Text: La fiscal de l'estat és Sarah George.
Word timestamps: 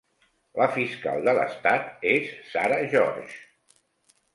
La 0.61 0.67
fiscal 0.77 1.21
de 1.29 1.37
l'estat 1.39 2.03
és 2.17 2.35
Sarah 2.55 2.85
George. 2.99 3.41